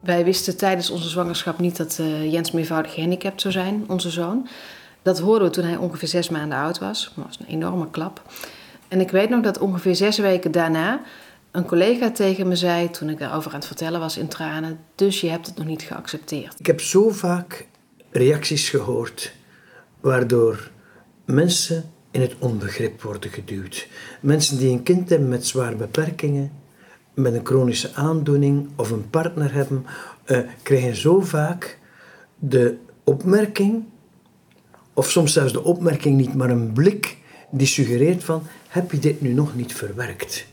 Wij 0.00 0.24
wisten 0.24 0.56
tijdens 0.56 0.90
onze 0.90 1.08
zwangerschap 1.08 1.58
niet 1.58 1.76
dat 1.76 1.98
uh, 2.00 2.32
Jens 2.32 2.50
meervoudig 2.50 2.94
gehandicapt 2.94 3.40
zou 3.40 3.52
zijn, 3.52 3.84
onze 3.86 4.10
zoon. 4.10 4.48
Dat 5.02 5.18
hoorden 5.18 5.48
we 5.48 5.54
toen 5.54 5.64
hij 5.64 5.76
ongeveer 5.76 6.08
zes 6.08 6.28
maanden 6.28 6.58
oud 6.58 6.78
was. 6.78 7.12
Dat 7.16 7.24
was 7.24 7.38
een 7.40 7.46
enorme 7.46 7.90
klap. 7.90 8.22
En 8.88 9.00
ik 9.00 9.10
weet 9.10 9.28
nog 9.28 9.42
dat 9.42 9.58
ongeveer 9.58 9.94
zes 9.94 10.18
weken 10.18 10.50
daarna 10.50 11.00
een 11.50 11.64
collega 11.64 12.10
tegen 12.10 12.48
me 12.48 12.56
zei, 12.56 12.90
toen 12.90 13.08
ik 13.08 13.18
daarover 13.18 13.50
aan 13.50 13.58
het 13.58 13.66
vertellen 13.66 14.00
was 14.00 14.16
in 14.16 14.28
tranen, 14.28 14.78
dus 14.94 15.20
je 15.20 15.28
hebt 15.28 15.46
het 15.46 15.56
nog 15.56 15.66
niet 15.66 15.82
geaccepteerd. 15.82 16.54
Ik 16.58 16.66
heb 16.66 16.80
zo 16.80 17.10
vaak 17.10 17.66
reacties 18.10 18.68
gehoord 18.68 19.32
waardoor 20.00 20.70
mensen 21.24 21.92
in 22.10 22.20
het 22.20 22.34
onbegrip 22.38 23.02
worden 23.02 23.30
geduwd. 23.30 23.88
Mensen 24.20 24.58
die 24.58 24.70
een 24.70 24.82
kind 24.82 25.08
hebben 25.08 25.28
met 25.28 25.46
zware 25.46 25.76
beperkingen, 25.76 26.52
met 27.14 27.34
een 27.34 27.46
chronische 27.46 27.94
aandoening 27.94 28.68
of 28.76 28.90
een 28.90 29.10
partner 29.10 29.52
hebben, 29.52 29.86
uh, 30.26 30.38
krijgen 30.62 30.96
zo 30.96 31.20
vaak 31.20 31.78
de 32.38 32.76
opmerking, 33.04 33.84
of 34.94 35.10
soms 35.10 35.32
zelfs 35.32 35.52
de 35.52 35.64
opmerking 35.64 36.16
niet, 36.16 36.34
maar 36.34 36.50
een 36.50 36.72
blik 36.72 37.16
die 37.50 37.66
suggereert 37.66 38.24
van, 38.24 38.42
heb 38.68 38.92
je 38.92 38.98
dit 38.98 39.20
nu 39.20 39.32
nog 39.32 39.56
niet 39.56 39.74
verwerkt? 39.74 40.46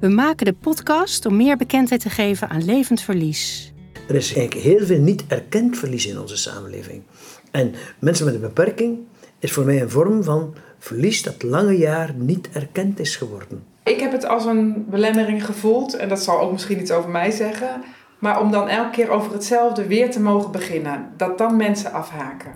We 0.00 0.08
maken 0.08 0.46
de 0.46 0.52
podcast 0.52 1.26
om 1.26 1.36
meer 1.36 1.56
bekendheid 1.56 2.00
te 2.00 2.10
geven 2.10 2.48
aan 2.48 2.64
levend 2.64 3.00
verlies. 3.00 3.72
Er 4.08 4.14
is 4.14 4.34
eigenlijk 4.34 4.66
heel 4.66 4.86
veel 4.86 5.00
niet 5.00 5.24
erkend 5.28 5.78
verlies 5.78 6.06
in 6.06 6.20
onze 6.20 6.36
samenleving. 6.36 7.02
En 7.50 7.74
mensen 7.98 8.24
met 8.24 8.34
een 8.34 8.40
beperking 8.40 8.98
is 9.38 9.52
voor 9.52 9.64
mij 9.64 9.82
een 9.82 9.90
vorm 9.90 10.22
van 10.22 10.54
verlies 10.78 11.22
dat 11.22 11.42
lange 11.42 11.76
jaar 11.76 12.14
niet 12.14 12.48
erkend 12.52 13.00
is 13.00 13.16
geworden. 13.16 13.62
Ik 13.86 14.00
heb 14.00 14.12
het 14.12 14.26
als 14.26 14.44
een 14.44 14.84
belemmering 14.88 15.44
gevoeld, 15.44 15.96
en 15.96 16.08
dat 16.08 16.22
zal 16.22 16.40
ook 16.40 16.52
misschien 16.52 16.80
iets 16.80 16.90
over 16.90 17.10
mij 17.10 17.30
zeggen, 17.30 17.84
maar 18.18 18.40
om 18.40 18.50
dan 18.50 18.68
elke 18.68 18.90
keer 18.90 19.10
over 19.10 19.32
hetzelfde 19.32 19.86
weer 19.86 20.10
te 20.10 20.20
mogen 20.20 20.50
beginnen, 20.50 21.12
dat 21.16 21.38
dan 21.38 21.56
mensen 21.56 21.92
afhaken. 21.92 22.52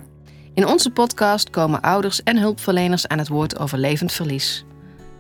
In 0.55 0.67
onze 0.67 0.91
podcast 0.91 1.51
komen 1.51 1.81
ouders 1.81 2.23
en 2.23 2.39
hulpverleners 2.39 3.09
aan 3.09 3.19
het 3.19 3.29
woord 3.29 3.59
over 3.59 3.79
levend 3.79 4.13
verlies. 4.13 4.65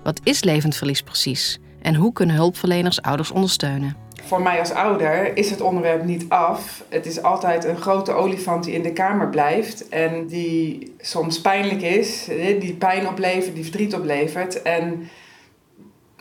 Wat 0.02 0.20
is 0.22 0.44
levend 0.44 0.76
verlies 0.76 1.02
precies? 1.02 1.58
En 1.82 1.94
hoe 1.94 2.12
kunnen 2.12 2.36
hulpverleners 2.36 3.02
ouders 3.02 3.30
ondersteunen? 3.30 3.96
Voor 4.22 4.42
mij 4.42 4.58
als 4.58 4.72
ouder 4.72 5.36
is 5.36 5.50
het 5.50 5.60
onderwerp 5.60 6.04
niet 6.04 6.28
af. 6.28 6.84
Het 6.88 7.06
is 7.06 7.22
altijd 7.22 7.64
een 7.64 7.80
grote 7.80 8.12
olifant 8.12 8.64
die 8.64 8.74
in 8.74 8.82
de 8.82 8.92
kamer 8.92 9.28
blijft 9.28 9.88
en 9.88 10.26
die 10.26 10.94
soms 10.98 11.40
pijnlijk 11.40 11.82
is, 11.82 12.24
die 12.60 12.74
pijn 12.74 13.08
oplevert, 13.08 13.54
die 13.54 13.64
verdriet 13.64 13.94
oplevert. 13.94 14.62
En 14.62 15.08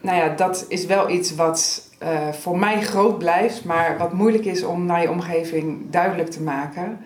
nou 0.01 0.17
ja, 0.17 0.29
dat 0.29 0.65
is 0.67 0.85
wel 0.85 1.09
iets 1.09 1.35
wat 1.35 1.89
uh, 2.03 2.29
voor 2.29 2.59
mij 2.59 2.81
groot 2.81 3.17
blijft, 3.17 3.63
maar 3.63 3.97
wat 3.97 4.13
moeilijk 4.13 4.45
is 4.45 4.63
om 4.63 4.85
naar 4.85 5.01
je 5.01 5.09
omgeving 5.09 5.89
duidelijk 5.89 6.29
te 6.29 6.41
maken. 6.41 6.99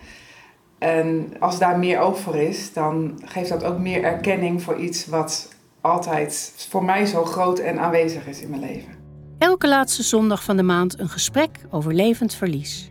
En 0.77 1.33
als 1.39 1.59
daar 1.59 1.79
meer 1.79 1.99
oog 1.99 2.19
voor 2.19 2.35
is, 2.35 2.73
dan 2.73 3.21
geeft 3.25 3.49
dat 3.49 3.63
ook 3.63 3.77
meer 3.77 4.03
erkenning 4.03 4.61
voor 4.61 4.77
iets 4.77 5.05
wat 5.05 5.53
altijd 5.81 6.65
voor 6.69 6.83
mij 6.83 7.05
zo 7.05 7.25
groot 7.25 7.59
en 7.59 7.79
aanwezig 7.79 8.27
is 8.27 8.41
in 8.41 8.49
mijn 8.49 8.61
leven. 8.61 9.01
Elke 9.37 9.67
laatste 9.67 10.03
zondag 10.03 10.43
van 10.43 10.57
de 10.57 10.63
maand 10.63 10.99
een 10.99 11.09
gesprek 11.09 11.49
over 11.69 11.93
levend 11.93 12.35
verlies. 12.35 12.89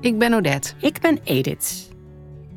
Ik 0.00 0.18
ben 0.18 0.34
Odette. 0.34 0.72
Ik 0.80 1.00
ben 1.00 1.18
Edith. 1.24 1.88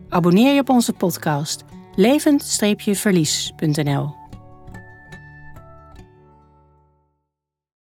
Abonneer 0.10 0.54
je 0.54 0.60
op 0.60 0.70
onze 0.70 0.94
podcast 0.94 1.64
levend-verlies.nl 1.96 4.19